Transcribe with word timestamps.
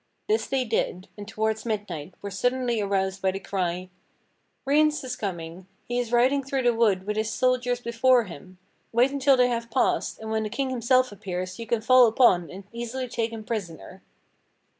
This 0.27 0.47
they 0.47 0.65
did, 0.65 1.09
and 1.15 1.27
towards 1.27 1.63
midnight 1.63 2.15
were 2.23 2.31
suddenly 2.31 2.81
aroused 2.81 3.21
by 3.21 3.29
the 3.29 3.39
cry: 3.39 3.89
"Rience 4.65 5.03
is 5.03 5.15
coming! 5.15 5.67
He 5.87 5.99
is 5.99 6.11
riding 6.11 6.41
through 6.43 6.63
the 6.63 6.73
wood 6.73 7.05
with 7.05 7.17
his 7.17 7.29
soldiers 7.31 7.79
before 7.81 8.23
him! 8.23 8.57
Wait 8.91 9.11
until 9.11 9.37
they 9.37 9.49
have 9.49 9.69
passed, 9.69 10.17
and 10.17 10.31
when 10.31 10.41
the 10.41 10.49
King 10.49 10.71
himself 10.71 11.11
appears 11.11 11.59
you 11.59 11.67
can 11.67 11.81
fall 11.81 12.07
upon 12.07 12.49
and 12.49 12.63
easily 12.71 13.07
take 13.07 13.31
him 13.31 13.43
prisoner." 13.43 14.01